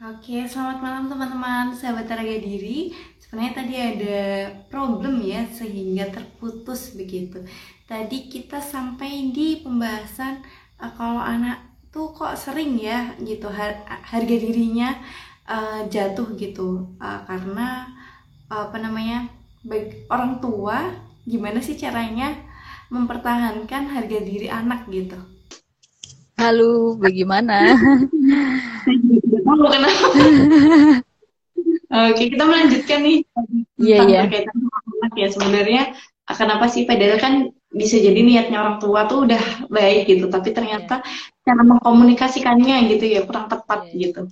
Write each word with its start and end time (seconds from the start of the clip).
Oke, 0.00 0.48
selamat 0.48 0.80
malam 0.80 1.12
teman-teman, 1.12 1.76
sahabat 1.76 2.08
tenaga 2.08 2.32
diri. 2.40 2.88
Sebenarnya 3.20 3.52
tadi 3.52 3.74
ada 3.76 4.20
problem 4.72 5.20
ya, 5.20 5.44
sehingga 5.52 6.08
terputus 6.08 6.96
begitu. 6.96 7.44
Tadi 7.84 8.32
kita 8.32 8.64
sampai 8.64 9.28
di 9.28 9.60
pembahasan 9.60 10.40
uh, 10.80 10.88
kalau 10.96 11.20
anak 11.20 11.84
tuh 11.92 12.16
kok 12.16 12.32
sering 12.32 12.80
ya 12.80 13.12
gitu 13.20 13.52
har 13.52 13.84
harga 13.84 14.36
dirinya 14.40 14.96
uh, 15.44 15.84
jatuh 15.84 16.32
gitu 16.32 16.96
uh, 16.96 17.20
karena 17.28 17.92
uh, 18.48 18.72
apa 18.72 18.80
namanya 18.80 19.28
baik 19.68 20.08
orang 20.08 20.40
tua 20.40 20.96
gimana 21.28 21.60
sih 21.60 21.76
caranya 21.76 22.40
mempertahankan 22.88 23.84
harga 23.84 24.18
diri 24.24 24.48
anak 24.48 24.88
gitu. 24.88 25.20
Halo, 26.40 26.96
bagaimana? 26.96 27.76
Tahu 29.60 29.68
kenapa? 29.68 30.06
Oke, 32.08 32.32
kita 32.32 32.44
melanjutkan 32.48 32.98
nih. 33.04 33.18
Iya, 33.76 33.98
iya. 34.08 34.20
Berkaitan 34.24 34.56
sama 34.56 34.78
anak 34.88 35.12
ya 35.20 35.28
sebenarnya 35.28 35.82
kenapa 36.32 36.64
sih 36.72 36.88
padahal 36.88 37.20
kan 37.20 37.34
bisa 37.68 38.00
jadi 38.00 38.16
niatnya 38.24 38.56
orang 38.56 38.78
tua 38.80 39.04
tuh 39.04 39.28
udah 39.28 39.68
baik 39.68 40.08
gitu, 40.08 40.32
tapi 40.32 40.56
ternyata 40.56 41.04
yeah. 41.04 41.44
cara 41.44 41.60
mengkomunikasikannya 41.60 42.88
gitu 42.88 43.04
ya 43.04 43.20
kurang 43.28 43.52
tepat 43.52 43.84
yeah. 43.92 44.00
gitu. 44.08 44.22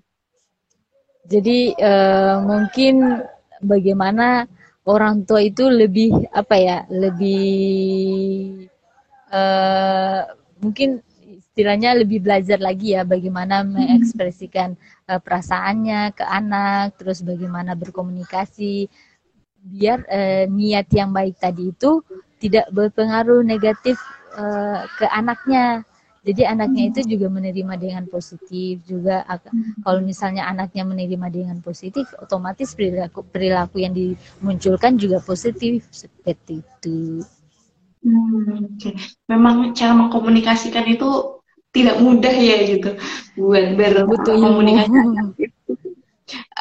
Jadi 1.28 1.76
uh, 1.76 2.40
mungkin 2.40 3.20
bagaimana 3.60 4.48
orang 4.88 5.28
tua 5.28 5.44
itu 5.44 5.68
lebih 5.68 6.24
apa 6.32 6.56
ya, 6.56 6.78
lebih 6.88 8.64
uh, 9.28 10.24
mungkin 10.64 11.04
istilahnya 11.58 11.90
lebih 11.98 12.22
belajar 12.22 12.62
lagi 12.62 12.94
ya 12.94 13.02
bagaimana 13.02 13.66
hmm. 13.66 13.74
mengekspresikan 13.74 14.78
uh, 15.10 15.18
perasaannya 15.18 16.14
ke 16.14 16.22
anak, 16.22 16.94
terus 17.02 17.18
bagaimana 17.26 17.74
berkomunikasi 17.74 18.86
biar 19.66 20.06
uh, 20.06 20.46
niat 20.46 20.86
yang 20.94 21.10
baik 21.10 21.34
tadi 21.42 21.74
itu 21.74 21.98
tidak 22.38 22.70
berpengaruh 22.70 23.42
negatif 23.42 23.98
uh, 24.38 24.86
ke 25.02 25.10
anaknya. 25.10 25.82
Jadi 26.22 26.46
anaknya 26.46 26.94
itu 26.94 27.18
juga 27.18 27.26
menerima 27.26 27.74
dengan 27.74 28.06
positif 28.06 28.78
juga 28.86 29.26
hmm. 29.26 29.82
kalau 29.82 29.98
misalnya 29.98 30.46
anaknya 30.46 30.86
menerima 30.86 31.26
dengan 31.26 31.58
positif 31.58 32.06
otomatis 32.22 32.70
perilaku 32.78 33.26
perilaku 33.26 33.82
yang 33.82 33.98
dimunculkan 33.98 34.94
juga 34.94 35.18
positif 35.18 35.90
seperti 35.90 36.62
itu. 36.62 37.26
Hmm, 38.06 38.78
okay. 38.78 38.94
Memang 39.26 39.74
cara 39.74 39.90
mengkomunikasikan 39.90 40.86
itu 40.86 41.37
tidak 41.72 41.96
mudah 42.00 42.32
ya 42.32 42.56
gitu. 42.64 42.96
Buat 43.36 43.76
berkomunikasi 43.76 44.98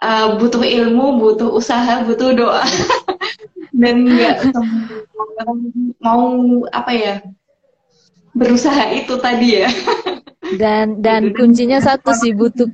uh, 0.03 0.27
butuh 0.39 0.64
ilmu 0.64 1.19
butuh 1.19 1.49
usaha 1.52 2.03
butuh 2.05 2.33
doa. 2.36 2.64
Dan 3.77 4.09
nggak 4.09 4.41
mau 6.02 6.41
apa 6.73 6.91
ya 6.97 7.16
berusaha 8.33 8.94
itu 8.94 9.14
tadi 9.22 9.64
ya. 9.64 9.69
Dan 10.61 11.03
dan 11.03 11.36
kuncinya 11.36 11.83
satu 11.83 12.16
sih 12.16 12.31
butuh 12.31 12.71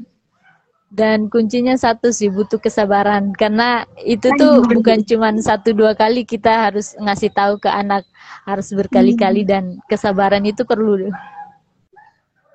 dan 0.94 1.26
kuncinya 1.26 1.74
satu 1.74 2.14
sih 2.14 2.30
butuh 2.30 2.62
kesabaran. 2.62 3.34
Karena 3.34 3.82
itu 4.06 4.30
tuh 4.38 4.62
bukan 4.62 5.02
cuma 5.02 5.34
satu 5.42 5.74
dua 5.74 5.98
kali 5.98 6.22
kita 6.22 6.70
harus 6.70 6.94
ngasih 7.02 7.34
tahu 7.34 7.58
ke 7.58 7.66
anak 7.66 8.06
harus 8.46 8.70
berkali-kali 8.78 9.42
hmm. 9.42 9.50
dan 9.50 9.64
kesabaran 9.90 10.46
itu 10.46 10.62
perlu 10.68 11.10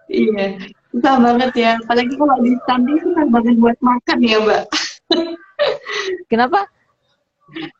Iya, 0.09 0.57
susah 0.91 1.15
banget 1.21 1.53
ya. 1.55 1.71
Apalagi 1.85 2.15
kalau 2.17 2.37
di 2.41 2.53
stunting 2.65 2.99
susah 3.05 3.25
banget 3.29 3.55
buat 3.61 3.79
makan 3.85 4.19
ya, 4.25 4.37
Mbak. 4.41 4.63
Kenapa? 6.33 6.69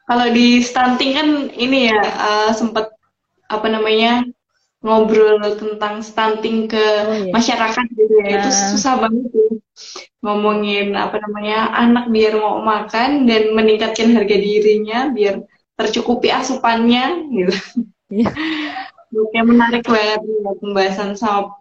Kalau 0.09 0.27
di 0.33 0.61
stunting 0.65 1.13
kan 1.13 1.29
ini 1.53 1.93
ya 1.93 2.01
uh, 2.01 2.51
sempat 2.57 2.93
apa 3.49 3.69
namanya 3.69 4.25
ngobrol 4.81 5.43
tentang 5.59 6.01
stunting 6.05 6.71
ke 6.71 6.87
oh, 7.05 7.17
iya. 7.17 7.33
masyarakat 7.35 7.87
gitu 7.97 8.15
ya. 8.23 8.25
Nah. 8.25 8.33
Itu 8.39 8.49
susah 8.77 8.95
banget 9.03 9.25
tuh 9.33 9.51
ngomongin 10.23 10.95
apa 10.95 11.19
namanya 11.19 11.71
anak 11.75 12.11
biar 12.11 12.39
mau 12.39 12.63
makan 12.63 13.27
dan 13.27 13.55
meningkatkan 13.55 14.15
harga 14.15 14.37
dirinya 14.39 15.11
biar 15.11 15.43
tercukupi 15.75 16.31
asupannya 16.31 17.29
gitu. 17.35 17.55
Iya. 18.09 18.31
Oke 19.09 19.41
menarik 19.41 19.89
banget 19.89 20.21
pembahasan 20.61 21.17
sama 21.17 21.57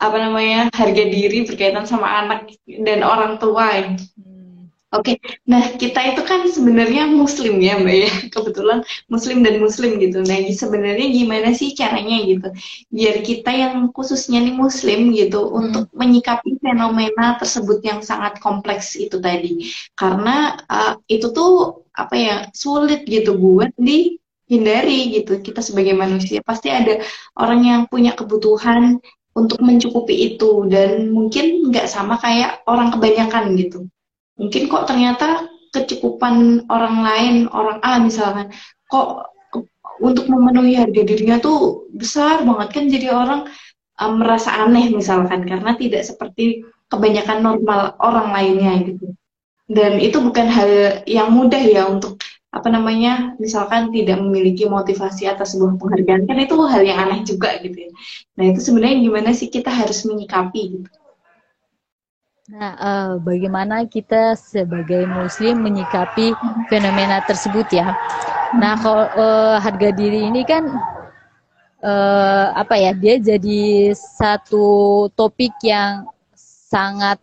apa 0.00 0.16
namanya 0.16 0.72
harga 0.72 1.04
diri 1.04 1.44
berkaitan 1.44 1.84
sama 1.84 2.08
anak 2.24 2.56
dan 2.64 3.04
orang 3.04 3.36
tua. 3.36 3.68
Hmm. 4.16 4.72
Oke, 4.90 5.14
okay. 5.14 5.38
nah 5.46 5.62
kita 5.78 6.02
itu 6.02 6.22
kan 6.26 6.50
sebenarnya 6.50 7.06
Muslim 7.06 7.62
ya 7.62 7.78
mbak 7.78 7.94
ya, 7.94 8.10
kebetulan 8.34 8.82
Muslim 9.06 9.46
dan 9.46 9.62
Muslim 9.62 10.02
gitu. 10.02 10.18
Nah 10.26 10.42
sebenarnya 10.50 11.06
gimana 11.14 11.54
sih 11.54 11.78
caranya 11.78 12.18
gitu, 12.26 12.50
biar 12.90 13.22
kita 13.22 13.54
yang 13.54 13.94
khususnya 13.94 14.42
nih 14.42 14.50
Muslim 14.50 15.14
gitu 15.14 15.46
hmm. 15.46 15.58
untuk 15.62 15.84
menyikapi 15.94 16.58
fenomena 16.58 17.38
tersebut 17.38 17.78
yang 17.86 18.02
sangat 18.02 18.42
kompleks 18.42 18.98
itu 18.98 19.22
tadi, 19.22 19.70
karena 19.94 20.58
uh, 20.66 20.98
itu 21.06 21.30
tuh 21.30 21.86
apa 21.94 22.14
ya 22.18 22.34
sulit 22.50 23.06
gitu 23.06 23.38
buat 23.38 23.70
di 23.78 24.18
hindari 24.50 25.14
gitu 25.14 25.38
kita 25.38 25.62
sebagai 25.62 25.94
manusia 25.94 26.42
pasti 26.42 26.66
ada 26.74 26.98
orang 27.38 27.60
yang 27.62 27.80
punya 27.86 28.18
kebutuhan 28.18 28.98
untuk 29.40 29.64
mencukupi 29.64 30.34
itu 30.34 30.68
dan 30.68 31.08
mungkin 31.08 31.72
nggak 31.72 31.88
sama 31.88 32.20
kayak 32.20 32.60
orang 32.68 32.92
kebanyakan 32.92 33.56
gitu. 33.56 33.88
Mungkin 34.36 34.68
kok 34.68 34.84
ternyata 34.88 35.48
kecukupan 35.72 36.66
orang 36.68 36.96
lain, 37.00 37.34
orang 37.48 37.78
A 37.80 37.96
misalkan, 38.02 38.52
kok 38.90 39.32
untuk 40.00 40.26
memenuhi 40.28 40.76
harga 40.76 41.02
dirinya 41.04 41.36
tuh 41.40 41.88
besar 41.92 42.42
banget 42.42 42.68
kan 42.72 42.84
jadi 42.88 43.08
orang 43.12 43.40
um, 44.00 44.12
merasa 44.16 44.56
aneh 44.64 44.88
misalkan 44.88 45.44
karena 45.44 45.76
tidak 45.76 46.08
seperti 46.08 46.64
kebanyakan 46.88 47.44
normal 47.44 47.94
orang 48.00 48.32
lainnya 48.32 48.72
gitu. 48.84 49.12
Dan 49.70 50.02
itu 50.02 50.18
bukan 50.18 50.50
hal 50.50 51.04
yang 51.06 51.30
mudah 51.30 51.62
ya 51.62 51.86
untuk 51.86 52.18
apa 52.50 52.66
namanya 52.66 53.38
misalkan 53.38 53.94
tidak 53.94 54.18
memiliki 54.18 54.66
motivasi 54.66 55.30
atas 55.30 55.54
sebuah 55.54 55.78
penghargaan 55.78 56.26
kan 56.26 56.34
itu 56.34 56.58
hal 56.66 56.82
yang 56.82 56.98
aneh 56.98 57.22
juga 57.22 57.54
gitu 57.62 57.86
ya. 57.86 57.90
Nah 58.34 58.44
itu 58.50 58.58
sebenarnya 58.58 58.96
gimana 59.06 59.30
sih 59.30 59.46
kita 59.46 59.70
harus 59.70 60.02
menyikapi 60.02 60.82
gitu? 60.82 60.90
Nah 62.50 62.74
uh, 62.82 63.12
bagaimana 63.22 63.86
kita 63.86 64.34
sebagai 64.34 65.06
muslim 65.06 65.62
menyikapi 65.62 66.34
fenomena 66.66 67.22
tersebut 67.22 67.70
ya? 67.70 67.94
Nah 68.58 68.74
kalau 68.82 69.06
uh, 69.14 69.56
harga 69.62 69.94
diri 69.94 70.26
ini 70.26 70.42
kan 70.42 70.66
uh, 71.86 72.46
apa 72.58 72.74
ya 72.82 72.90
dia 72.98 73.22
jadi 73.22 73.94
satu 73.94 75.06
topik 75.14 75.54
yang 75.62 76.10
sangat 76.34 77.22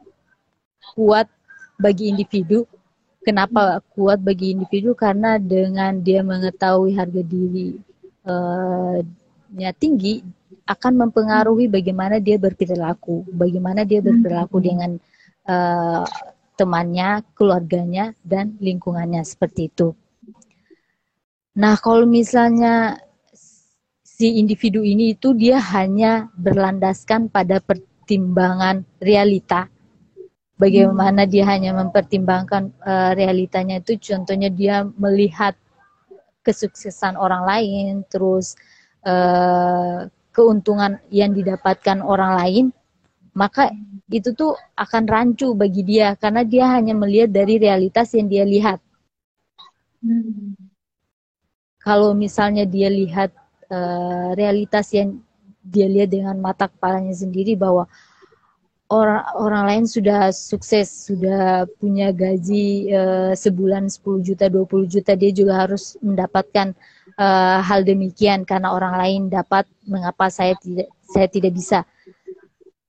kuat 0.95 1.27
bagi 1.75 2.15
individu 2.15 2.63
Kenapa 3.27 3.83
kuat 3.91 4.23
bagi 4.23 4.55
individu? 4.55 4.95
Karena 4.95 5.35
dengan 5.35 5.99
dia 5.99 6.23
mengetahui 6.23 6.95
harga 6.95 7.19
dirinya 7.27 7.83
uh, 8.23 9.75
tinggi, 9.75 10.23
akan 10.63 11.07
mempengaruhi 11.07 11.67
bagaimana 11.67 12.23
dia 12.23 12.39
berperilaku, 12.39 13.27
bagaimana 13.35 13.83
dia 13.83 13.99
berperilaku 13.99 14.57
hmm. 14.59 14.63
dengan 14.63 14.91
uh, 15.43 16.07
temannya, 16.55 17.23
keluarganya, 17.35 18.15
dan 18.23 18.55
lingkungannya 18.63 19.27
seperti 19.27 19.71
itu. 19.71 19.91
Nah, 21.57 21.75
kalau 21.83 22.07
misalnya 22.07 22.95
si 24.03 24.39
individu 24.39 24.81
ini 24.87 25.13
itu 25.13 25.35
dia 25.35 25.59
hanya 25.59 26.31
berlandaskan 26.39 27.27
pada 27.27 27.59
pertimbangan 27.59 28.87
realita, 29.03 29.69
bagaimana 30.57 31.29
dia 31.29 31.45
hanya 31.45 31.71
mempertimbangkan 31.77 32.73
uh, 32.81 33.13
realitanya 33.13 33.77
itu 33.77 33.95
contohnya 34.01 34.49
dia 34.49 34.83
melihat 34.97 35.53
kesuksesan 36.41 37.15
orang 37.15 37.45
lain 37.45 37.93
terus 38.09 38.57
uh, 39.05 40.09
keuntungan 40.33 40.97
yang 41.13 41.31
didapatkan 41.33 42.01
orang 42.01 42.31
lain 42.41 42.65
maka 43.37 43.69
itu 44.09 44.33
tuh 44.33 44.57
akan 44.73 45.05
rancu 45.05 45.53
bagi 45.53 45.85
dia 45.85 46.17
karena 46.17 46.41
dia 46.41 46.65
hanya 46.73 46.97
melihat 46.97 47.29
dari 47.29 47.61
realitas 47.61 48.17
yang 48.17 48.25
dia 48.25 48.41
lihat 48.41 48.81
hmm. 50.01 50.57
kalau 51.77 52.17
misalnya 52.17 52.65
dia 52.65 52.89
lihat 52.89 53.29
uh, 53.69 54.33
realitas 54.33 54.89
yang 54.89 55.21
dia 55.61 55.85
lihat 55.85 56.09
dengan 56.09 56.39
mata 56.39 56.65
kepalanya 56.71 57.13
sendiri 57.13 57.53
bahwa 57.59 57.85
orang 58.87 59.23
orang 59.35 59.63
lain 59.67 59.85
sudah 59.85 60.31
sukses, 60.31 60.87
sudah 61.11 61.67
punya 61.79 62.15
gaji 62.15 62.87
uh, 62.91 63.31
sebulan 63.35 63.91
10 63.91 64.23
juta, 64.23 64.47
20 64.47 64.87
juta, 64.87 65.11
dia 65.15 65.31
juga 65.35 65.67
harus 65.67 65.99
mendapatkan 65.99 66.71
uh, 67.19 67.59
hal 67.59 67.83
demikian 67.83 68.47
karena 68.47 68.71
orang 68.71 68.95
lain 68.95 69.21
dapat, 69.27 69.67
mengapa 69.83 70.31
saya 70.31 70.55
tidak 70.55 70.87
saya 71.03 71.27
tidak 71.27 71.51
bisa. 71.55 71.83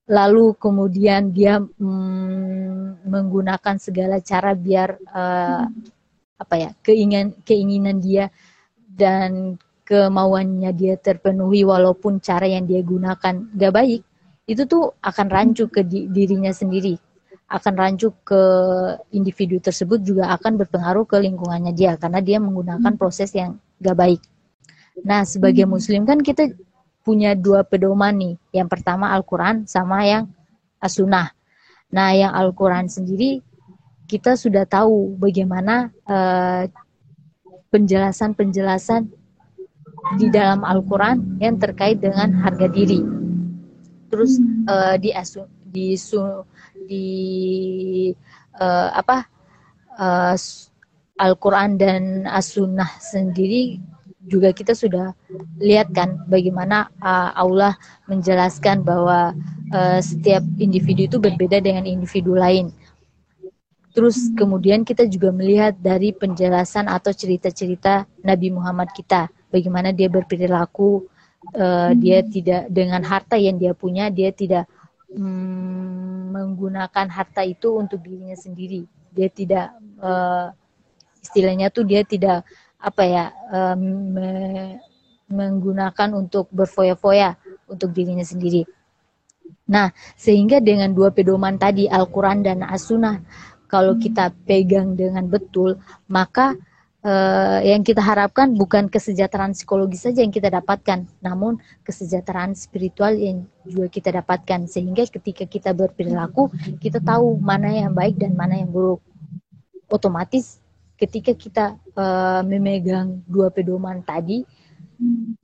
Lalu 0.08 0.56
kemudian 0.56 1.34
dia 1.34 1.60
mm, 1.60 3.04
menggunakan 3.04 3.76
segala 3.76 4.22
cara 4.24 4.56
biar 4.56 4.96
uh, 5.12 5.66
apa 6.38 6.54
ya 6.54 6.70
keinginan 6.86 7.34
keinginan 7.42 7.98
dia 7.98 8.30
dan 8.86 9.58
kemauannya 9.82 10.70
dia 10.70 10.94
terpenuhi 10.94 11.66
walaupun 11.66 12.22
cara 12.22 12.46
yang 12.46 12.64
dia 12.64 12.78
gunakan 12.84 13.34
gak 13.56 13.74
baik 13.74 14.02
itu 14.48 14.64
tuh 14.64 14.96
akan 15.04 15.26
rancu 15.28 15.68
ke 15.68 15.84
di, 15.84 16.08
dirinya 16.08 16.50
sendiri 16.50 16.96
akan 17.48 17.74
rancu 17.80 18.12
ke 18.28 18.42
individu 19.16 19.56
tersebut 19.56 20.04
juga 20.04 20.28
akan 20.36 20.60
berpengaruh 20.60 21.08
ke 21.08 21.16
lingkungannya 21.16 21.72
dia 21.72 21.96
karena 21.96 22.20
dia 22.20 22.36
menggunakan 22.36 22.92
proses 23.00 23.32
yang 23.32 23.56
gak 23.80 23.96
baik. 23.96 24.20
Nah, 25.00 25.24
sebagai 25.24 25.64
muslim 25.64 26.04
kan 26.04 26.20
kita 26.20 26.52
punya 27.00 27.32
dua 27.32 27.64
pedoman 27.64 28.12
nih. 28.12 28.34
Yang 28.52 28.68
pertama 28.68 29.16
Al-Qur'an 29.16 29.64
sama 29.64 30.04
yang 30.04 30.28
As-Sunnah. 30.76 31.32
Nah, 31.88 32.12
yang 32.12 32.36
Al-Qur'an 32.36 32.84
sendiri 32.84 33.40
kita 34.04 34.36
sudah 34.36 34.68
tahu 34.68 35.16
bagaimana 35.16 35.88
uh, 36.04 36.68
penjelasan-penjelasan 37.72 39.08
di 40.16 40.32
dalam 40.32 40.64
Al-Quran 40.64 41.36
yang 41.40 41.60
terkait 41.60 42.00
dengan 42.00 42.32
harga 42.40 42.64
diri. 42.72 43.04
Terus 44.08 44.40
uh, 44.68 44.96
di 44.96 45.12
asu, 45.12 45.44
di 45.68 45.94
su, 46.00 46.20
di 46.88 47.06
uh, 48.56 48.88
apa 48.96 49.28
uh, 50.00 50.34
Al-Quran 51.18 51.76
dan 51.76 52.24
As-Sunnah 52.24 52.88
sendiri 53.02 53.82
juga 54.28 54.52
kita 54.52 54.76
sudah 54.76 55.16
lihat 55.58 55.90
kan 55.96 56.20
bagaimana 56.28 56.92
uh, 57.00 57.32
Allah 57.32 57.74
menjelaskan 58.06 58.84
bahwa 58.84 59.32
uh, 59.72 60.00
setiap 60.04 60.44
individu 60.60 61.08
itu 61.08 61.16
berbeda 61.16 61.58
dengan 61.64 61.88
individu 61.88 62.36
lain. 62.36 62.70
Terus 63.96 64.30
kemudian 64.38 64.86
kita 64.86 65.08
juga 65.10 65.34
melihat 65.34 65.74
dari 65.80 66.14
penjelasan 66.14 66.86
atau 66.86 67.10
cerita-cerita 67.10 68.06
Nabi 68.22 68.54
Muhammad 68.54 68.94
kita, 68.94 69.26
bagaimana 69.50 69.90
dia 69.90 70.06
berperilaku, 70.06 71.08
uh, 71.54 71.92
dia 71.94 72.24
tidak 72.24 72.68
dengan 72.70 73.02
harta 73.06 73.38
yang 73.38 73.56
dia 73.56 73.72
punya, 73.72 74.10
dia 74.10 74.34
tidak 74.34 74.66
mm, 75.12 76.34
menggunakan 76.34 77.06
harta 77.08 77.42
itu 77.46 77.78
untuk 77.78 78.02
dirinya 78.02 78.34
sendiri. 78.34 78.84
Dia 79.14 79.28
tidak 79.32 79.66
uh, 80.02 80.52
istilahnya 81.22 81.70
tuh 81.72 81.84
dia 81.86 82.04
tidak 82.04 82.46
apa 82.78 83.02
ya 83.02 83.24
um, 83.50 84.14
me, 84.14 84.30
menggunakan 85.28 86.14
untuk 86.16 86.48
berfoya-foya 86.54 87.36
untuk 87.68 87.92
dirinya 87.92 88.24
sendiri. 88.24 88.64
Nah, 89.68 89.92
sehingga 90.16 90.60
dengan 90.64 90.92
dua 90.96 91.12
pedoman 91.12 91.60
tadi 91.60 91.84
Al-Qur'an 91.84 92.40
dan 92.40 92.64
As-Sunnah 92.64 93.20
kalau 93.68 94.00
kita 94.00 94.32
pegang 94.48 94.96
dengan 94.96 95.28
betul, 95.28 95.76
maka 96.08 96.56
uh, 97.04 97.60
yang 97.62 97.84
kita 97.86 98.02
harapkan 98.02 98.54
bukan 98.54 98.90
kesejahteraan 98.90 99.54
psikologis 99.54 100.06
saja 100.06 100.24
yang 100.24 100.34
kita 100.34 100.50
dapatkan, 100.50 101.06
namun 101.22 101.60
kesejahteraan 101.86 102.56
spiritual 102.58 103.14
yang 103.14 103.46
juga 103.68 103.88
kita 103.92 104.10
dapatkan 104.22 104.66
sehingga 104.66 105.04
ketika 105.06 105.44
kita 105.44 105.70
berperilaku 105.76 106.50
kita 106.82 106.98
tahu 106.98 107.38
mana 107.38 107.70
yang 107.70 107.92
baik 107.94 108.18
dan 108.18 108.34
mana 108.34 108.58
yang 108.58 108.70
buruk. 108.70 109.02
Otomatis 109.88 110.60
ketika 111.00 111.32
kita 111.32 111.64
uh, 111.96 112.42
memegang 112.44 113.22
dua 113.24 113.48
pedoman 113.48 114.02
tadi, 114.04 114.44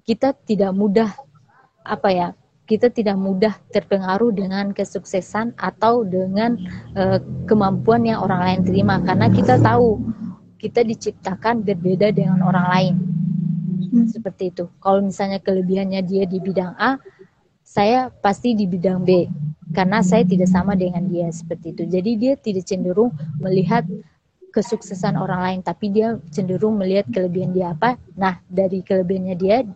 kita 0.04 0.34
tidak 0.34 0.74
mudah 0.74 1.10
apa 1.84 2.08
ya 2.10 2.28
kita 2.64 2.88
tidak 2.88 3.20
mudah 3.20 3.52
terpengaruh 3.68 4.32
dengan 4.32 4.72
kesuksesan 4.72 5.52
atau 5.60 6.00
dengan 6.00 6.56
uh, 6.96 7.20
kemampuan 7.44 8.08
yang 8.08 8.24
orang 8.24 8.40
lain 8.40 8.60
terima 8.64 8.96
karena 9.04 9.28
kita 9.28 9.60
tahu 9.60 10.00
kita 10.64 10.80
diciptakan 10.80 11.60
berbeda 11.60 12.08
dengan 12.08 12.40
orang 12.40 12.66
lain. 12.72 12.94
Seperti 14.08 14.48
itu. 14.48 14.64
Kalau 14.80 15.04
misalnya 15.04 15.36
kelebihannya 15.44 16.00
dia 16.00 16.24
di 16.24 16.40
bidang 16.40 16.72
A 16.80 16.96
saya 17.60 18.08
pasti 18.08 18.56
di 18.56 18.64
bidang 18.64 19.04
B. 19.04 19.28
Karena 19.76 20.00
saya 20.00 20.24
tidak 20.24 20.48
sama 20.48 20.72
dengan 20.72 21.04
dia 21.04 21.28
seperti 21.28 21.76
itu. 21.76 21.84
Jadi 21.84 22.10
dia 22.16 22.32
tidak 22.40 22.64
cenderung 22.64 23.12
melihat 23.42 23.84
kesuksesan 24.54 25.18
orang 25.18 25.40
lain 25.42 25.60
tapi 25.66 25.90
dia 25.90 26.14
cenderung 26.30 26.78
melihat 26.78 27.10
kelebihan 27.12 27.52
dia 27.52 27.74
apa. 27.74 28.00
Nah 28.16 28.40
dari 28.46 28.80
kelebihannya 28.80 29.36
dia 29.36 29.66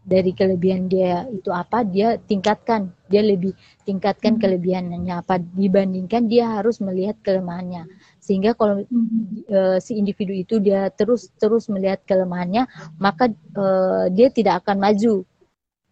dari 0.00 0.32
kelebihan 0.32 0.88
dia 0.88 1.26
itu 1.28 1.50
apa 1.52 1.84
dia 1.84 2.16
tingkatkan. 2.16 2.94
Dia 3.10 3.26
lebih 3.26 3.52
tingkatkan 3.82 4.38
kelebihannya 4.38 5.12
apa. 5.12 5.36
Dibandingkan 5.42 6.30
dia 6.30 6.62
harus 6.62 6.78
melihat 6.78 7.18
kelemahannya 7.26 7.90
sehingga 8.30 8.54
kalau 8.54 8.86
uh, 9.50 9.78
si 9.82 9.98
individu 9.98 10.30
itu 10.30 10.62
dia 10.62 10.86
terus 10.94 11.34
terus 11.34 11.66
melihat 11.66 11.98
kelemahannya 12.06 12.70
maka 13.02 13.26
uh, 13.58 14.06
dia 14.14 14.30
tidak 14.30 14.62
akan 14.62 14.78
maju 14.78 15.26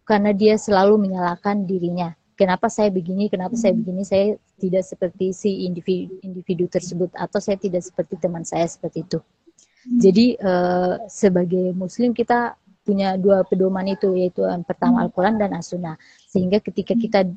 karena 0.07 0.31
dia 0.31 0.55
selalu 0.55 0.95
menyalahkan 1.11 1.67
dirinya 1.67 2.15
kenapa 2.39 2.71
saya 2.71 2.87
begini, 2.87 3.27
kenapa 3.27 3.59
saya 3.59 3.75
hmm. 3.75 3.79
begini, 3.83 4.01
saya 4.07 4.39
tidak 4.55 4.87
seperti 4.87 5.35
si 5.35 5.67
individu, 5.67 6.15
individu 6.23 6.71
tersebut 6.71 7.11
atau 7.11 7.43
saya 7.43 7.59
tidak 7.59 7.83
seperti 7.83 8.15
teman 8.15 8.47
saya 8.47 8.63
seperti 8.63 9.03
itu. 9.03 9.19
Hmm. 9.19 9.99
Jadi 9.99 10.39
uh, 10.39 11.03
sebagai 11.11 11.75
muslim 11.75 12.15
kita 12.15 12.55
punya 12.87 13.19
dua 13.19 13.43
pedoman 13.43 13.85
itu 13.91 14.15
yaitu 14.15 14.47
yang 14.47 14.63
pertama. 14.63 15.03
Al-Qur'an 15.03 15.35
dan 15.35 15.51
As-Sunnah. 15.51 15.99
Sehingga 16.31 16.63
ketika 16.63 16.95
kita 16.95 17.27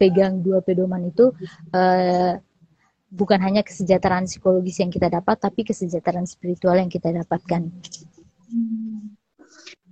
pegang 0.00 0.40
dua 0.40 0.64
pedoman 0.64 1.12
itu 1.12 1.30
uh, 1.76 2.34
bukan 3.12 3.38
hanya 3.44 3.60
kesejahteraan 3.60 4.24
psikologis 4.24 4.80
yang 4.80 4.88
kita 4.88 5.12
dapat 5.12 5.36
tapi 5.36 5.68
kesejahteraan 5.68 6.24
spiritual 6.24 6.80
yang 6.80 6.88
kita 6.88 7.12
dapatkan. 7.12 7.68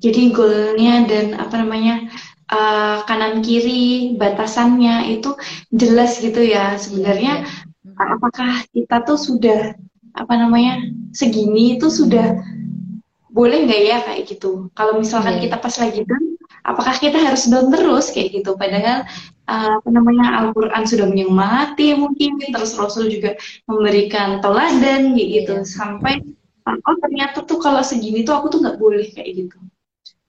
Jadi 0.00 0.32
goalnya 0.32 1.05
dan 1.05 1.37
apa 1.37 1.61
namanya 1.61 2.08
uh, 2.50 3.05
kanan 3.06 3.40
kiri 3.40 4.17
batasannya 4.17 5.20
itu 5.20 5.37
jelas 5.70 6.19
gitu 6.19 6.40
ya 6.40 6.76
sebenarnya 6.76 7.46
yeah. 7.46 8.17
apakah 8.17 8.64
kita 8.75 9.06
tuh 9.06 9.19
sudah 9.20 9.76
apa 10.19 10.34
namanya 10.34 10.82
segini 11.14 11.78
itu 11.78 11.87
sudah 11.93 12.40
boleh 13.31 13.69
nggak 13.69 13.82
ya 13.87 13.99
kayak 14.02 14.23
gitu 14.26 14.73
kalau 14.75 14.99
misalkan 14.99 15.38
yeah. 15.38 15.43
kita 15.46 15.56
pas 15.62 15.75
lagi 15.78 16.02
down 16.02 16.25
apakah 16.66 16.94
kita 16.99 17.19
harus 17.20 17.46
down 17.46 17.70
terus 17.70 18.11
kayak 18.11 18.43
gitu 18.43 18.58
padahal 18.58 19.06
uh, 19.50 19.82
apa 19.82 19.88
namanya 19.91 20.47
Al-Quran 20.47 20.87
sudah 20.87 21.06
menyemati 21.11 21.99
mungkin 21.99 22.38
terus 22.38 22.79
Rasul 22.79 23.11
juga 23.11 23.35
memberikan 23.66 24.38
teladan 24.38 25.19
kayak 25.19 25.28
gitu 25.42 25.54
yeah. 25.59 25.66
sampai 25.66 26.23
oh 26.71 26.97
ternyata 27.02 27.42
tuh 27.42 27.59
kalau 27.59 27.83
segini 27.83 28.23
tuh 28.23 28.38
aku 28.38 28.47
tuh 28.54 28.62
nggak 28.62 28.78
boleh 28.78 29.11
kayak 29.11 29.47
gitu 29.47 29.59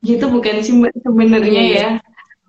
gitu 0.02 0.26
bukan 0.34 0.66
sih 0.66 0.74
sebenarnya 1.06 1.62
iya. 1.62 1.78
ya 1.78 1.90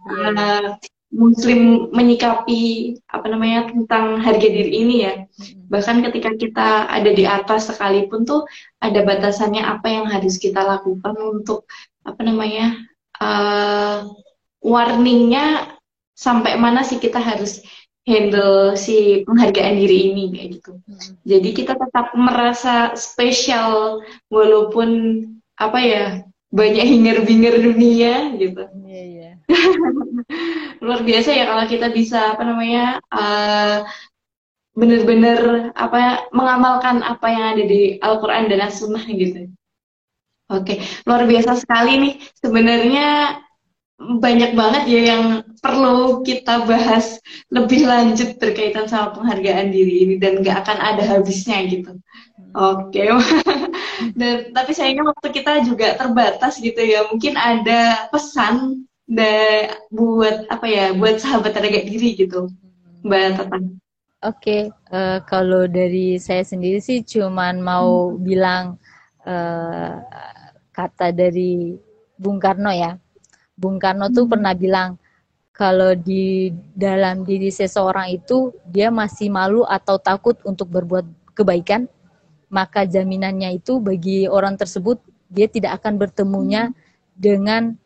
uh, 0.09 0.81
Muslim 1.13 1.93
menyikapi 1.93 2.97
apa 3.05 3.29
namanya 3.29 3.69
tentang 3.69 4.17
harga 4.25 4.49
diri 4.49 4.73
ini 4.81 5.05
ya. 5.05 5.29
Bahkan 5.69 6.01
ketika 6.09 6.33
kita 6.41 6.89
ada 6.89 7.13
di 7.13 7.29
atas 7.29 7.69
sekalipun 7.69 8.25
tuh 8.25 8.49
ada 8.81 9.05
batasannya 9.05 9.61
apa 9.61 9.93
yang 9.93 10.09
harus 10.09 10.41
kita 10.41 10.65
lakukan 10.65 11.13
untuk 11.21 11.69
apa 12.09 12.17
namanya 12.25 12.81
uh, 13.21 14.09
warningnya 14.65 15.77
sampai 16.13 16.61
mana 16.61 16.85
sih 16.85 17.01
kita 17.01 17.19
harus 17.19 17.65
handle 18.03 18.75
si 18.75 19.23
penghargaan 19.23 19.79
diri 19.79 19.99
ini 20.11 20.25
kayak 20.35 20.49
gitu. 20.59 20.73
Jadi 21.23 21.49
kita 21.55 21.79
tetap 21.79 22.15
merasa 22.19 22.99
spesial 22.99 24.03
walaupun 24.27 25.23
apa 25.55 25.79
ya 25.79 26.05
banyak 26.53 26.85
hingar-bingar 26.85 27.57
dunia 27.63 28.35
gitu. 28.37 28.67
Yeah, 28.85 29.07
yeah. 29.17 29.35
luar 30.83 31.01
biasa 31.07 31.31
ya 31.33 31.45
kalau 31.47 31.65
kita 31.71 31.95
bisa 31.95 32.37
apa 32.37 32.43
namanya 32.43 32.99
uh, 33.15 33.87
benar-benar 34.75 35.71
apa 35.77 36.27
mengamalkan 36.33 37.05
apa 37.05 37.27
yang 37.29 37.45
ada 37.57 37.63
di 37.65 38.01
Al-Quran 38.01 38.51
dan 38.51 38.67
As-Sunnah 38.67 39.05
gitu. 39.09 39.53
Oke, 40.53 40.85
luar 41.09 41.25
biasa 41.25 41.57
sekali 41.57 41.97
nih. 41.97 42.15
Sebenarnya 42.37 43.41
banyak 44.21 44.53
banget 44.57 44.83
ya 44.89 45.01
yang 45.15 45.25
perlu 45.63 46.27
kita 46.27 46.67
bahas 46.67 47.23
lebih 47.55 47.87
lanjut 47.87 48.37
berkaitan 48.37 48.91
sama 48.91 49.15
penghargaan 49.15 49.71
diri 49.71 50.07
ini 50.07 50.15
dan 50.19 50.43
gak 50.43 50.67
akan 50.67 50.79
ada 50.79 51.03
habisnya 51.07 51.63
gitu. 51.69 51.97
Oke, 52.53 53.09
dan 54.21 54.53
tapi 54.53 54.77
sayangnya 54.77 55.09
waktu 55.09 55.29
kita 55.33 55.65
juga 55.65 55.97
terbatas 55.97 56.61
gitu 56.61 56.81
ya. 56.85 57.09
Mungkin 57.09 57.33
ada 57.33 58.13
pesan 58.13 58.85
da, 59.09 59.73
buat 59.89 60.45
apa 60.53 60.67
ya 60.69 60.93
buat 60.93 61.17
sahabat 61.17 61.57
harga 61.57 61.81
diri 61.85 62.13
gitu 62.17 62.53
mbak 63.03 63.41
Tata. 63.41 63.59
Oke, 63.59 63.67
okay, 64.23 64.61
uh, 64.95 65.19
eh, 65.19 65.19
kalau 65.27 65.67
dari 65.67 66.15
saya 66.23 66.47
sendiri 66.47 66.79
sih 66.79 67.03
cuman 67.03 67.59
mau 67.59 68.15
hmm. 68.15 68.23
bilang 68.23 68.79
uh, 69.27 69.99
kata 70.71 71.11
dari 71.11 71.75
Bung 72.15 72.39
Karno 72.39 72.71
ya. 72.71 73.02
Bung 73.63 73.79
Karno 73.79 74.11
tuh 74.11 74.27
hmm. 74.27 74.33
pernah 74.35 74.53
bilang 74.59 74.99
kalau 75.55 75.95
di 75.95 76.51
dalam 76.75 77.23
diri 77.23 77.55
seseorang 77.55 78.11
itu 78.11 78.51
dia 78.67 78.91
masih 78.91 79.31
malu 79.31 79.63
atau 79.63 80.03
takut 80.03 80.35
untuk 80.43 80.67
berbuat 80.75 81.07
kebaikan, 81.39 81.87
maka 82.51 82.83
jaminannya 82.83 83.63
itu 83.63 83.79
bagi 83.79 84.27
orang 84.27 84.59
tersebut 84.59 84.99
dia 85.31 85.47
tidak 85.47 85.79
akan 85.79 86.03
bertemunya 86.03 86.75
dengan 87.15 87.79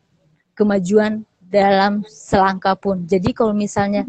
kemajuan 0.56 1.28
dalam 1.44 2.02
selangkah 2.08 2.74
pun. 2.74 3.04
Jadi 3.04 3.36
kalau 3.36 3.52
misalnya 3.52 4.08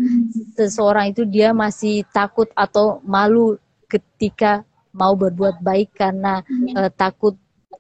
seseorang 0.55 1.11
itu 1.11 1.27
dia 1.27 1.51
masih 1.51 2.07
takut 2.15 2.47
atau 2.55 3.03
malu 3.03 3.59
ketika 3.91 4.63
mau 4.95 5.13
berbuat 5.13 5.61
baik 5.61 5.93
karena 5.93 6.41
uh, 6.73 6.89
takut 6.93 7.37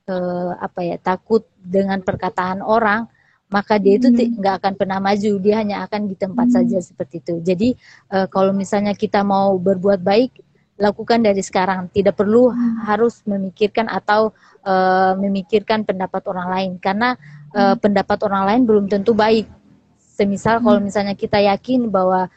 uh, 0.09 0.53
apa 0.61 0.79
ya 0.85 0.97
takut 1.01 1.45
dengan 1.57 2.01
perkataan 2.05 2.61
orang 2.61 3.09
maka 3.47 3.79
dia 3.79 3.95
itu 3.95 4.11
hmm. 4.11 4.43
nggak 4.43 4.55
akan 4.63 4.73
pernah 4.75 4.99
maju. 4.99 5.31
Dia 5.39 5.63
hanya 5.63 5.87
akan 5.87 6.11
di 6.11 6.15
tempat 6.19 6.51
hmm. 6.51 6.55
saja 6.55 6.77
seperti 6.83 7.23
itu. 7.23 7.33
Jadi 7.39 7.69
uh, 8.11 8.27
kalau 8.27 8.51
misalnya 8.51 8.91
kita 8.91 9.23
mau 9.23 9.55
berbuat 9.55 10.03
baik 10.03 10.43
lakukan 10.77 11.23
dari 11.23 11.39
sekarang. 11.39 11.87
Tidak 11.89 12.11
perlu 12.11 12.51
hmm. 12.51 12.83
harus 12.83 13.23
memikirkan 13.23 13.87
atau 13.87 14.35
uh, 14.67 15.15
memikirkan 15.15 15.87
pendapat 15.87 16.21
orang 16.27 16.47
lain. 16.51 16.71
Karena 16.77 17.15
uh, 17.55 17.79
pendapat 17.79 18.19
orang 18.27 18.43
lain 18.51 18.61
belum 18.67 18.85
tentu 18.91 19.15
baik. 19.15 19.47
Semisal 19.97 20.59
kalau 20.59 20.81
misalnya 20.81 21.13
kita 21.13 21.39
yakin 21.39 21.87
bahwa 21.93 22.27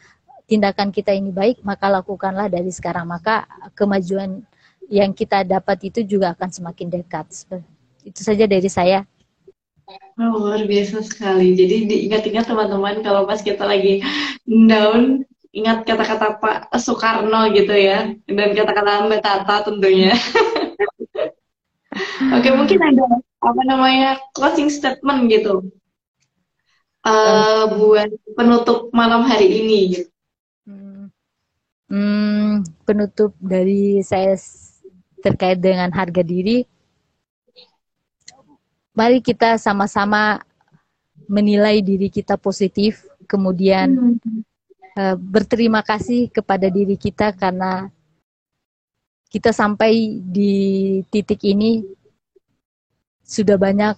tindakan 0.45 0.93
kita 0.93 1.15
ini 1.17 1.33
baik 1.33 1.65
maka 1.67 1.91
lakukanlah 1.91 2.47
dari 2.47 2.71
sekarang. 2.71 3.11
Maka 3.11 3.51
kemajuan 3.75 4.47
yang 4.87 5.11
kita 5.11 5.43
dapat 5.43 5.91
itu 5.91 6.07
juga 6.07 6.39
akan 6.39 6.55
semakin 6.55 6.87
dekat. 6.87 7.27
Itu 8.07 8.23
saja 8.23 8.47
dari 8.47 8.71
saya 8.71 9.10
Oh, 10.21 10.37
luar 10.37 10.63
biasa 10.69 11.01
sekali. 11.01 11.57
Jadi 11.57 11.89
diingat-ingat 11.89 12.45
teman-teman 12.47 13.01
kalau 13.01 13.25
pas 13.25 13.41
kita 13.41 13.65
lagi 13.65 14.05
down, 14.45 15.25
ingat 15.51 15.89
kata-kata 15.89 16.39
Pak 16.39 16.59
Soekarno 16.77 17.51
gitu 17.57 17.73
ya, 17.73 18.13
dan 18.29 18.49
kata-kata 18.53 19.09
Mbak 19.09 19.23
Tata 19.25 19.57
tentunya. 19.67 20.13
Oke, 22.37 22.53
mungkin 22.53 22.79
ada 22.79 23.05
apa 23.41 23.63
namanya 23.65 24.21
closing 24.37 24.69
statement 24.69 25.33
gitu 25.33 25.65
uh, 27.05 27.65
buat 27.75 28.11
penutup 28.37 28.93
malam 28.93 29.25
hari 29.25 29.49
ini. 29.49 29.79
Gitu. 29.97 30.11
Hmm, 31.91 32.63
penutup 32.87 33.35
dari 33.43 33.99
saya 34.07 34.39
terkait 35.21 35.59
dengan 35.59 35.91
harga 35.91 36.23
diri 36.23 36.63
mari 38.95 39.23
kita 39.23 39.57
sama-sama 39.57 40.43
menilai 41.31 41.79
diri 41.79 42.11
kita 42.11 42.35
positif, 42.35 43.07
kemudian 43.31 44.19
hmm. 44.19 44.43
uh, 44.99 45.17
berterima 45.17 45.83
kasih 45.87 46.27
kepada 46.31 46.67
diri 46.67 46.99
kita 46.99 47.31
karena 47.35 47.87
kita 49.31 49.55
sampai 49.55 50.19
di 50.27 50.55
titik 51.07 51.39
ini 51.47 51.87
sudah 53.23 53.55
banyak 53.55 53.95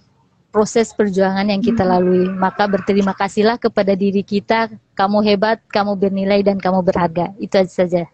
proses 0.53 0.93
perjuangan 0.93 1.49
yang 1.49 1.57
kita 1.57 1.81
hmm. 1.81 1.89
lalui. 1.89 2.25
Maka 2.29 2.69
berterima 2.69 3.17
kasihlah 3.17 3.57
kepada 3.57 3.97
diri 3.97 4.21
kita. 4.21 4.69
Kamu 4.93 5.25
hebat, 5.25 5.57
kamu 5.73 5.97
bernilai, 5.97 6.45
dan 6.45 6.61
kamu 6.61 6.85
berharga. 6.85 7.33
Itu 7.41 7.57
saja. 7.65 8.05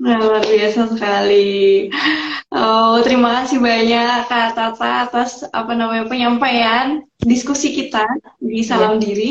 Nah, 0.00 0.16
luar 0.16 0.40
biasa 0.40 0.96
sekali. 0.96 1.92
Oh, 2.54 3.02
terima 3.02 3.42
kasih 3.42 3.58
banyak 3.58 4.30
Kak 4.30 4.54
Tata 4.54 5.10
atas 5.10 5.42
apa 5.50 5.74
namanya 5.74 6.06
penyampaian 6.06 7.02
diskusi 7.18 7.74
kita 7.74 8.06
di 8.38 8.62
Salam 8.62 8.96
yeah. 8.96 9.02
Diri 9.02 9.30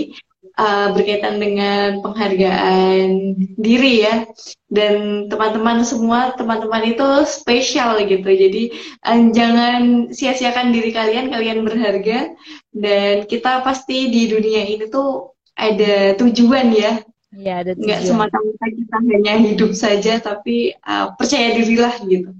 uh, 0.60 0.92
berkaitan 0.92 1.40
dengan 1.40 2.04
penghargaan 2.04 3.40
diri 3.56 4.04
ya. 4.04 4.28
Dan 4.68 5.28
teman-teman 5.32 5.88
semua, 5.88 6.36
teman-teman 6.36 6.92
itu 6.92 7.08
spesial 7.24 7.96
gitu. 8.04 8.28
Jadi 8.28 8.76
uh, 9.08 9.20
jangan 9.32 10.12
sia-siakan 10.12 10.76
diri 10.76 10.92
kalian, 10.92 11.32
kalian 11.32 11.64
berharga. 11.64 12.36
Dan 12.76 13.24
kita 13.32 13.64
pasti 13.64 14.12
di 14.12 14.28
dunia 14.28 14.68
ini 14.68 14.92
tuh 14.92 15.32
ada 15.56 16.20
tujuan 16.20 16.68
ya 16.76 17.00
Iya, 17.36 17.54
ada 17.68 17.72
Nggak 17.76 18.02
semata-mata 18.08 18.66
kita 18.72 18.98
hanya 19.12 19.34
hidup 19.44 19.72
saja, 19.76 20.24
tapi 20.24 20.72
uh, 20.88 21.12
percaya 21.20 21.52
dirilah 21.52 21.96
gitu. 22.08 22.32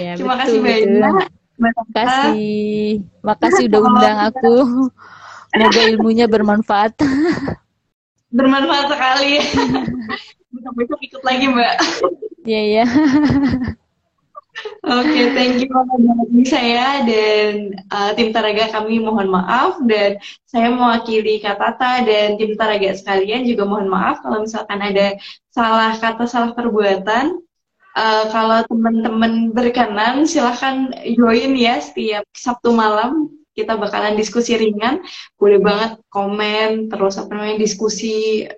Ya, 0.00 0.12
Terima 0.16 0.34
betul, 0.36 0.42
kasih 0.46 0.58
banyak. 0.62 1.14
Terima 1.52 1.70
kasih. 1.92 2.82
Makasih 3.20 3.64
udah 3.68 3.80
undang 3.84 4.18
aku. 4.32 4.56
Semoga 5.52 5.80
ilmunya 5.92 6.26
bermanfaat. 6.30 6.96
bermanfaat 8.36 8.86
sekali. 8.88 9.32
Besok-besok 10.52 10.98
ikut 11.04 11.22
lagi, 11.22 11.44
Mbak. 11.52 11.74
Iya, 12.48 12.60
iya. 12.64 12.84
Oke, 14.84 15.08
okay, 15.08 15.26
thank 15.32 15.64
you 15.64 15.68
banyak 15.72 16.44
saya 16.44 17.00
dan 17.08 17.72
uh, 17.88 18.12
tim 18.12 18.36
Taraga 18.36 18.68
kami 18.68 19.00
mohon 19.00 19.32
maaf 19.32 19.80
dan 19.88 20.20
saya 20.44 20.68
mewakili 20.68 21.40
Kak 21.40 21.56
Tata 21.56 22.04
dan 22.04 22.36
tim 22.36 22.52
Taraga 22.52 22.92
sekalian 22.92 23.48
juga 23.48 23.64
mohon 23.64 23.88
maaf 23.88 24.20
kalau 24.20 24.44
misalkan 24.44 24.84
ada 24.84 25.16
salah 25.48 25.96
kata, 25.96 26.28
salah 26.28 26.52
perbuatan. 26.52 27.40
Uh, 27.92 28.24
kalau 28.32 28.64
teman-teman 28.72 29.52
berkenan 29.52 30.24
silahkan 30.24 30.88
join 31.12 31.52
ya 31.52 31.76
setiap 31.76 32.24
Sabtu 32.32 32.72
malam. 32.72 33.28
Kita 33.52 33.76
bakalan 33.76 34.16
diskusi 34.16 34.56
ringan. 34.56 35.04
Boleh 35.36 35.60
banget 35.60 36.00
komen 36.08 36.88
terus 36.88 37.20
apa 37.20 37.36
namanya 37.36 37.60
diskusi 37.60 38.48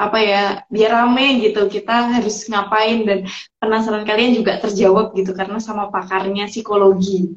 apa 0.00 0.18
ya 0.24 0.42
biar 0.72 1.04
rame 1.04 1.44
gitu. 1.44 1.68
Kita 1.68 2.16
harus 2.16 2.48
ngapain? 2.48 3.04
Dan 3.04 3.28
penasaran 3.60 4.08
kalian 4.08 4.40
juga 4.40 4.56
terjawab 4.56 5.12
gitu 5.12 5.36
karena 5.36 5.60
sama 5.60 5.92
pakarnya 5.92 6.48
psikologi. 6.48 7.36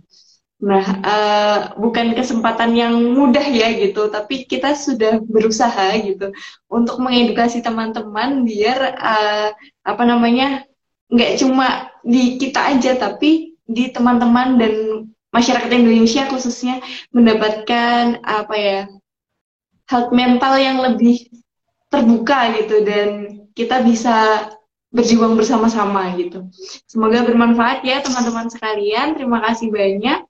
Nah 0.61 0.85
uh, 1.01 1.59
bukan 1.75 2.13
kesempatan 2.13 2.77
yang 2.77 2.93
mudah 3.17 3.43
ya 3.43 3.73
gitu 3.75 4.07
tapi 4.13 4.45
kita 4.45 4.77
sudah 4.77 5.17
berusaha 5.25 5.97
gitu 6.05 6.29
untuk 6.69 7.01
mengedukasi 7.01 7.65
teman-teman 7.65 8.45
biar 8.45 8.79
uh, 8.93 9.49
apa 9.81 10.03
namanya 10.05 10.69
nggak 11.11 11.31
cuma 11.43 11.91
di 12.01 12.39
kita 12.39 12.71
aja 12.73 12.97
tapi 12.97 13.59
di 13.67 13.91
teman-teman 13.91 14.57
dan 14.57 14.73
masyarakat 15.31 15.71
Indonesia 15.71 16.27
khususnya 16.27 16.79
mendapatkan 17.11 18.19
apa 18.23 18.55
ya 18.55 18.79
health 19.91 20.11
mental 20.15 20.55
yang 20.55 20.79
lebih 20.79 21.27
terbuka 21.91 22.55
gitu 22.55 22.83
dan 22.87 23.09
kita 23.51 23.83
bisa 23.83 24.47
berjuang 24.91 25.39
bersama-sama 25.39 26.11
gitu. 26.19 26.47
Semoga 26.87 27.23
bermanfaat 27.23 27.83
ya 27.83 28.03
teman-teman 28.03 28.51
sekalian. 28.51 29.15
Terima 29.15 29.39
kasih 29.39 29.71
banyak. 29.71 30.23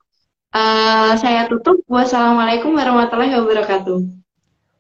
Uh, 0.54 1.14
saya 1.18 1.50
tutup. 1.50 1.82
Wassalamualaikum 1.90 2.74
warahmatullahi 2.74 3.34
wabarakatuh. 3.38 4.06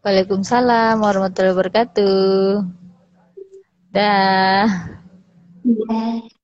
Waalaikumsalam 0.05 1.01
warahmatullahi 1.01 1.53
wabarakatuh. 1.53 2.65
Dah. 3.93 5.00
Yeah. 5.63 6.40